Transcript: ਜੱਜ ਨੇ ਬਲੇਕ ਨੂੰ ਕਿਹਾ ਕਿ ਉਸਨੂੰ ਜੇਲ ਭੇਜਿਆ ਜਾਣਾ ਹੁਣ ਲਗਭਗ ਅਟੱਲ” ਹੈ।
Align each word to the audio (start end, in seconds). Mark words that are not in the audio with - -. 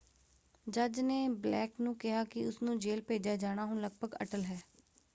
ਜੱਜ 0.67 0.99
ਨੇ 0.99 1.17
ਬਲੇਕ 1.35 1.73
ਨੂੰ 1.81 1.95
ਕਿਹਾ 1.95 2.23
ਕਿ 2.25 2.45
ਉਸਨੂੰ 2.45 2.77
ਜੇਲ 2.79 3.01
ਭੇਜਿਆ 3.01 3.35
ਜਾਣਾ 3.37 3.65
ਹੁਣ 3.65 3.81
ਲਗਭਗ 3.81 4.15
ਅਟੱਲ” 4.21 4.43
ਹੈ। 4.43 4.59